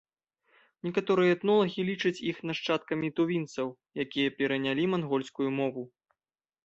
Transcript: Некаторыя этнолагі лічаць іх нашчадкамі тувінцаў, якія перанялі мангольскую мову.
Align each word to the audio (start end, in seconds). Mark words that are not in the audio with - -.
Некаторыя 0.87 1.35
этнолагі 1.35 1.85
лічаць 1.91 2.23
іх 2.31 2.37
нашчадкамі 2.51 3.13
тувінцаў, 3.19 3.67
якія 4.05 4.35
перанялі 4.41 4.83
мангольскую 4.95 5.49
мову. 5.61 5.83